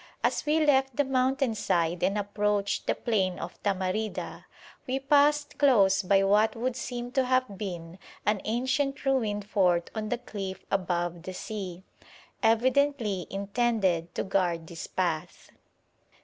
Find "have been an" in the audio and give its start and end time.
7.23-8.41